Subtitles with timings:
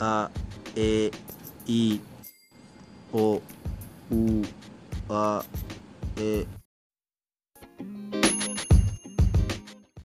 [0.00, 0.30] あ
[0.76, 1.10] え
[1.66, 1.98] い
[3.12, 3.40] おう
[5.08, 5.42] あ
[6.20, 6.57] え